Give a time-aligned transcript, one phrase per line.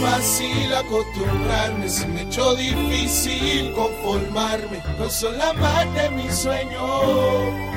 [0.00, 4.82] fácil acostumbrarme, se me echó difícil conformarme.
[4.98, 7.04] No son la más de mis sueños,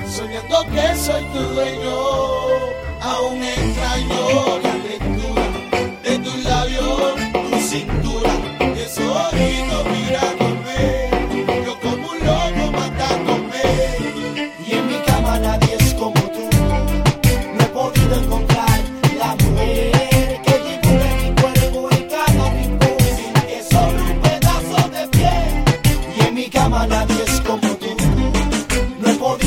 [0.09, 1.95] soñando que soy tu dueño.
[3.01, 5.43] Aún extraño la lectura
[6.03, 7.13] de tus labios,
[7.51, 8.32] tu cintura,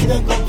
[0.05, 0.46] No he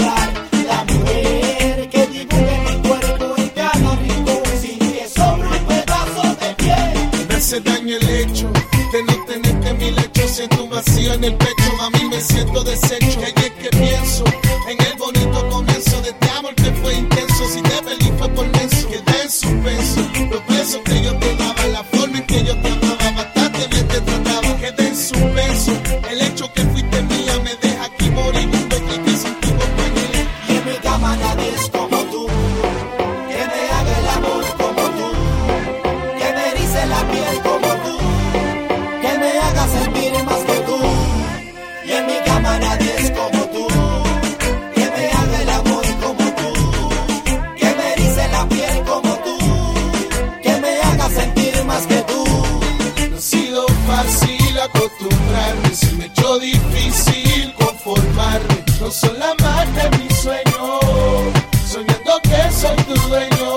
[54.68, 58.64] acostumbrarme, se me echó difícil conformarme.
[58.80, 61.34] No son la más de mis sueños,
[61.72, 63.52] soñando que soy tu dueño.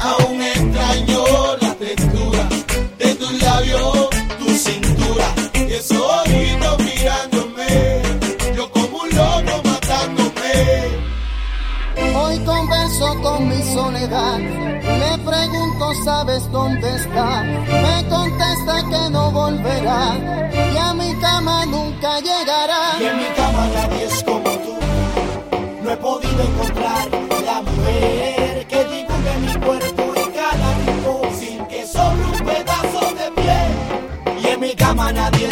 [0.00, 1.24] Aún extraño
[1.60, 2.48] la textura
[2.98, 8.02] de tus labios, tu cintura y esos ojitos mirándome.
[8.56, 10.54] Yo como un loco matándome.
[12.16, 14.38] Hoy converso con mi soledad.
[14.38, 17.31] Le pregunto, ¿sabes dónde está?
[22.02, 22.98] Llegará.
[23.00, 24.76] Y en mi cama nadie es como tú.
[25.82, 27.08] No he podido encontrar
[27.44, 33.30] la mujer que dibuje mi cuerpo en cada rincón sin que sobre un pedazo de
[33.40, 34.42] piel.
[34.42, 35.51] Y en mi cama nadie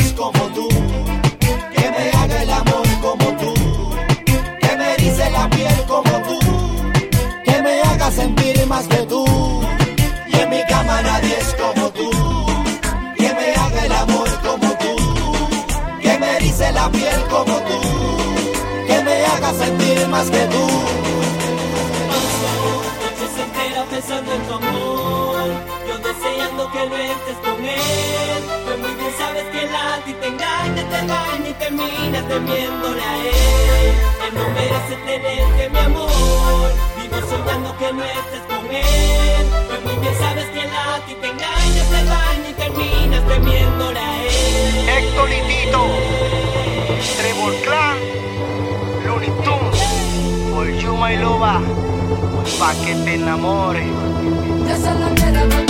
[24.11, 25.45] pensando en tu amor.
[25.89, 28.43] Yo deseando que no estés con él.
[28.65, 33.03] Pues muy bien sabes que él a ti te engaña, te engaña y terminas temiéndole
[33.03, 33.95] a él.
[34.27, 36.73] Él no merece tenerte mi amor.
[36.97, 39.47] Vivo soñando que no estés con él.
[39.69, 44.01] Pues muy bien sabes que él a ti te engaña, te engaña y terminas temiéndole
[44.01, 44.89] a él.
[44.89, 45.87] Héctor y Tito,
[47.17, 47.99] Trevor Clan,
[49.07, 49.81] Looney Tunes,
[50.53, 51.61] por You My Loba,
[52.59, 53.87] pa' que te enamores.
[54.69, 55.70] Yo solo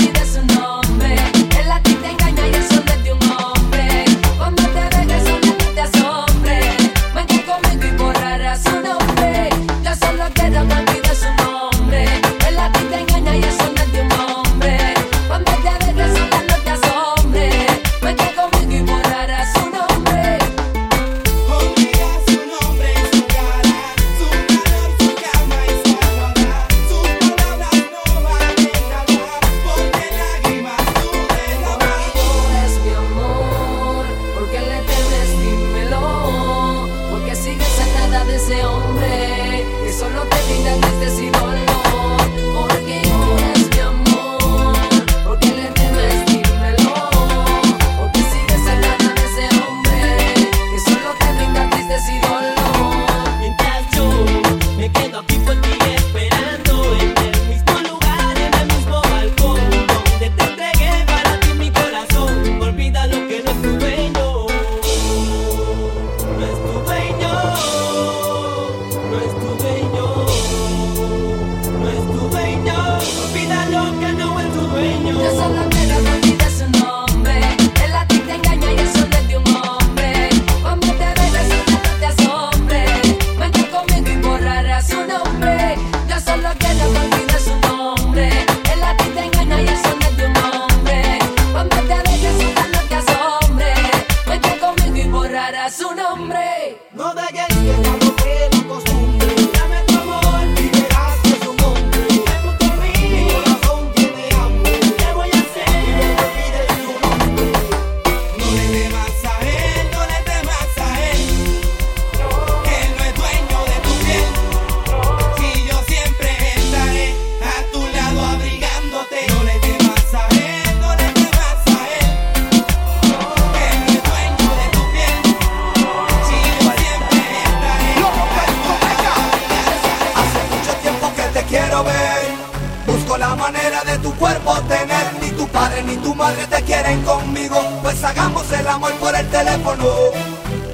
[139.51, 139.87] teléfono.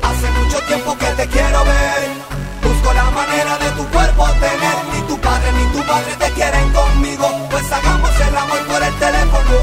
[0.02, 2.08] Hace mucho tiempo que te quiero ver.
[2.62, 4.76] Busco la manera de tu cuerpo tener.
[4.92, 7.26] Ni tu padre ni tu padre te quieren conmigo.
[7.50, 9.56] Pues hagamos el amor por el teléfono.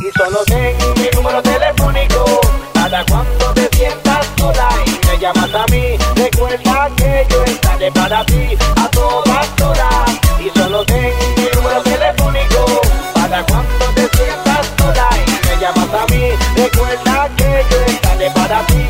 [0.00, 2.40] Y solo tengo mi número telefónico.
[2.74, 5.96] Cada cuando te sientas sola y me llamas a mí.
[6.16, 8.56] Recuerda que yo estaré para ti.
[18.50, 18.89] that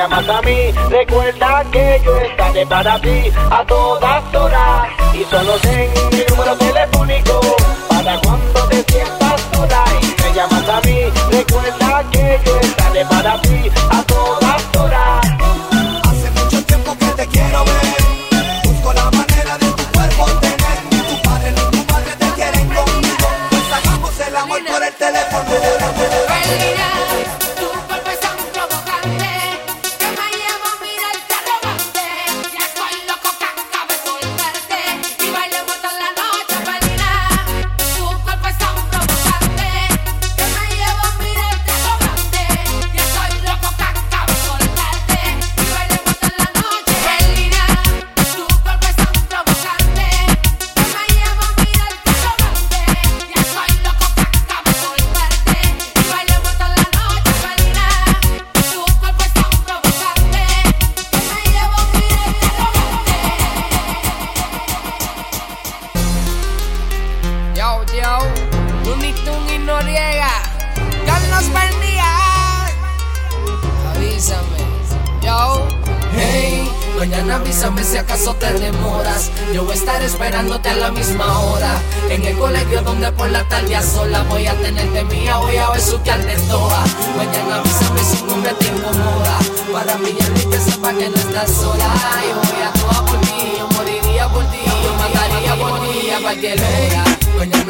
[0.00, 4.88] llamas a mí, recuerda que yo estaré para ti a todas horas.
[5.12, 7.40] Y solo tengo mi número telefónico
[7.86, 11.00] para cuando te sientas sola y me llamas a mí,
[11.30, 13.70] recuerda que yo estaré para ti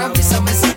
[0.00, 0.69] Ahora avísame si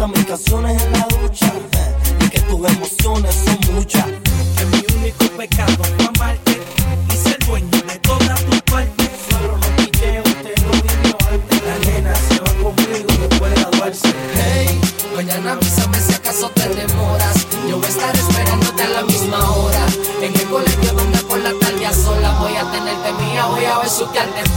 [0.00, 1.52] cantas mis canciones en la ducha
[2.20, 4.06] y que tus emociones son muchas.
[4.56, 6.60] Que mi único pecado fue amarte
[7.12, 9.10] y ser dueño de todas tus partes.
[9.28, 11.62] Solo los picheos tengo niño antes.
[11.66, 14.14] La nena se va conmigo después de graduarse.
[14.34, 14.80] Hey,
[15.16, 17.46] mañana avísame si acaso te demoras.
[17.68, 19.86] Yo voy a estar esperándote a la misma hora.
[20.22, 23.78] En el colegio donde por la tarde a sola voy a tenerte mía, voy a
[23.80, 24.49] besuquearte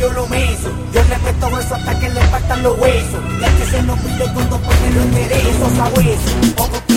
[0.00, 0.70] yo lo meso.
[0.92, 3.22] Yo respeto eso hasta que le faltan los huesos.
[3.40, 6.89] La que se nos pide cuando pone los derechos a hueso.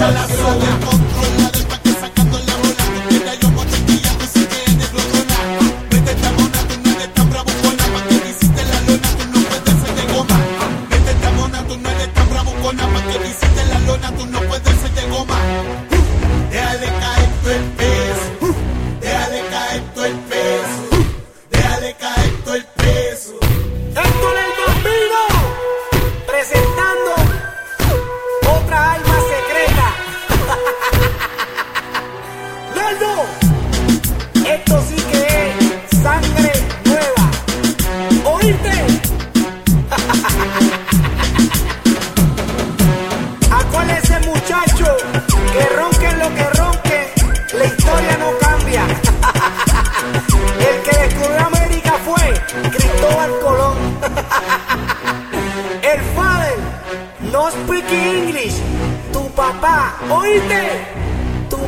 [0.00, 1.15] a la zona.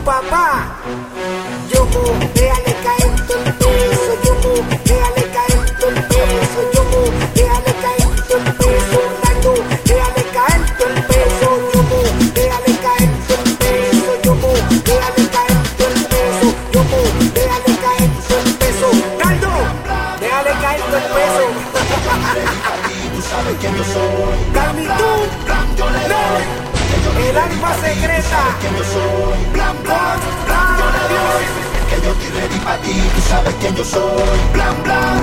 [0.08, 1.07] papá.
[33.28, 35.22] sabes quién yo soy blan blan.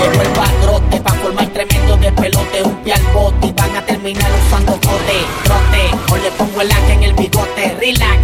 [0.00, 4.30] Llegó el padrote pa' colmar tremendo de pelote, un pie al bote van a terminar
[4.46, 5.82] usando bote, trote,
[6.12, 8.20] o le pongo el hack en el bigote, relax,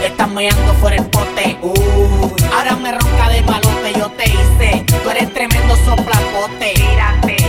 [0.00, 4.84] le están meando fuera el pote, uh, ahora me ronca de malote, yo te hice,
[5.02, 7.39] tú eres tremendo soplapote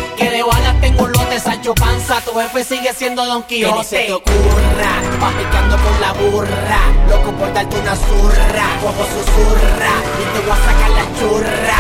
[1.72, 3.78] hecho panza, tu jefe sigue siendo Don Quijote.
[3.78, 6.80] Que se te ocurra, vas picando con la burra,
[7.10, 11.78] loco por darte una zurra, huevo susurra, y te voy a sacar la churra.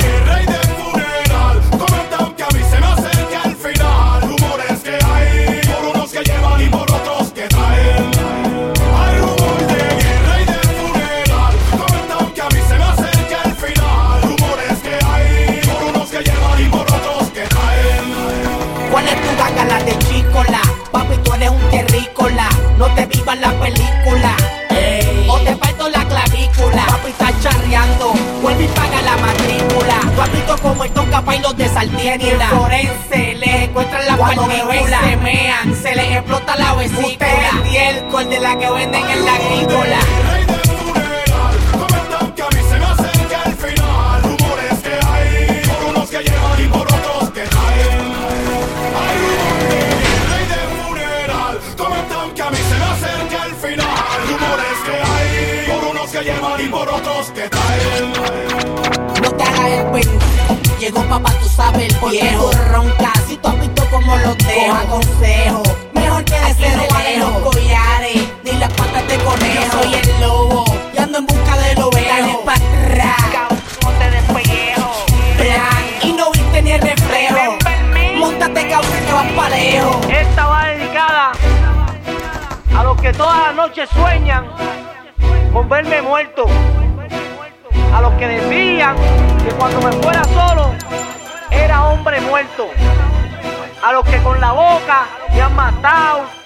[23.32, 24.36] la película.
[24.70, 25.26] Ey.
[25.28, 26.84] O te parto la clavícula.
[26.86, 30.00] Papi está charreando, vuelve y paga la matrícula.
[30.16, 32.48] Papito como el tonca y los de Saltienida.
[32.50, 35.00] Forense, le encuentran la Cuando partícula.
[35.00, 37.06] se mean, se les explota la vesícula.
[37.06, 39.98] Usted es el, el de la que venden en la agrícola.
[56.14, 58.12] se llevan y por otros te traen.
[59.20, 60.58] No te hagas el pendejo.
[60.78, 62.52] Llegó papá, tú sabes el viejo.
[62.70, 64.82] Ronca, si tú has visto como lo deja.
[64.84, 65.02] Con
[94.94, 96.43] nunca ia matar o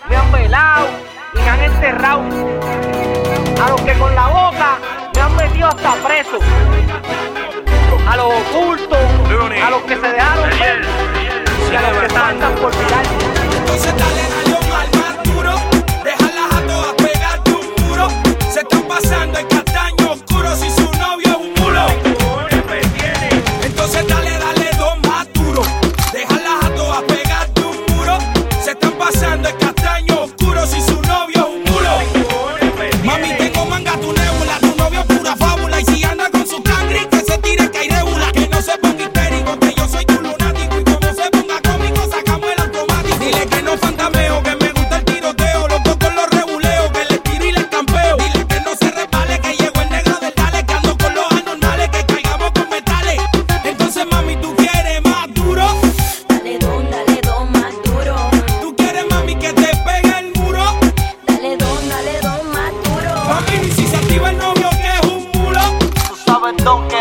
[66.68, 66.97] so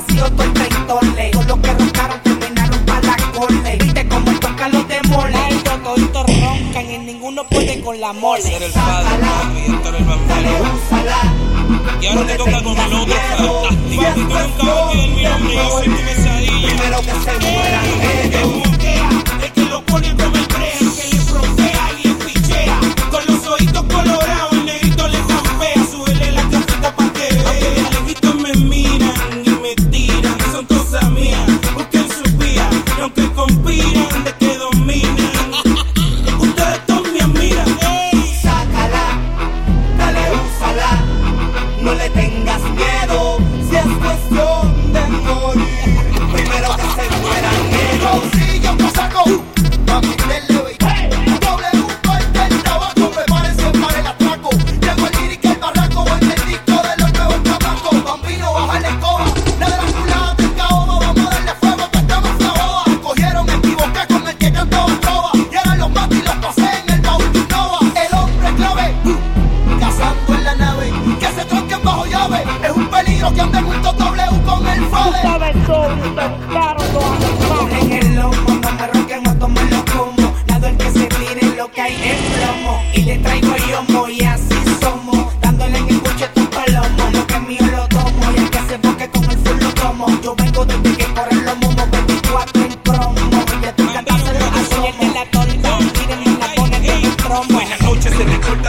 [0.00, 0.52] vacío todo el
[1.46, 3.16] los que roncaron terminaron para la
[3.78, 5.64] Viste como tocan los demoles.
[5.64, 8.42] Todos roncan y ninguno puede con la mole.
[8.42, 9.16] Ser el padre,
[10.90, 11.18] el.
[12.00, 14.02] Y ahora te toca con el otro fantástico.
[14.94, 15.56] Nunca a mi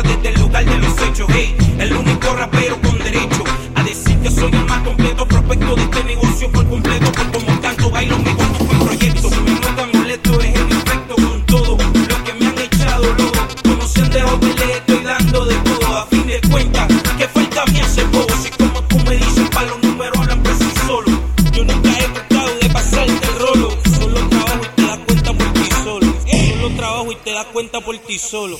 [0.03, 1.27] desde el lugar de los hechos.
[1.29, 3.43] Hey, el único rapero con derecho
[3.75, 7.11] a decir que soy el más completo prospecto de este negocio por completo.
[7.11, 9.29] Por como canto, bailo, me conduzco en proyecto.
[9.29, 13.47] Mi nota molesto es el efecto con todo lo que me han echado lodo.
[13.63, 15.97] Conociendo de joven, le estoy dando de todo.
[15.97, 18.35] A fin de cuentas, que falta me hace bobo.
[18.41, 21.11] Si como tú me dices, pa' los números hablan por sí solo.
[21.51, 23.77] Yo nunca he tratado de pasarte el rolo.
[23.99, 26.13] Solo trabajo y te das cuenta por ti solo.
[26.61, 28.57] Solo trabajo y te das cuenta por ti solo.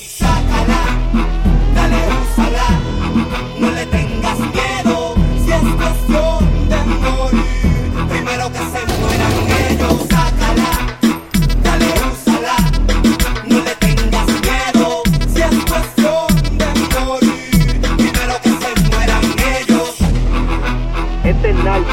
[21.30, 21.84] Este es Nayo,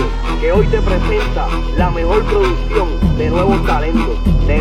[0.41, 1.47] que hoy te presenta
[1.78, 4.17] la mejor producción de nuevos talentos.
[4.47, 4.58] De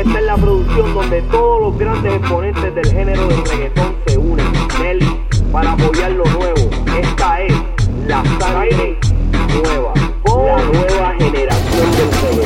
[0.00, 4.46] Esta es la producción donde todos los grandes exponentes del género del reggaetón se unen.
[4.80, 5.20] Nelly,
[5.52, 6.70] para apoyar lo nuevo.
[6.98, 7.52] Esta es
[8.06, 8.98] la sangre
[9.62, 9.92] nueva,
[10.24, 12.43] la nueva generación del reggaetón.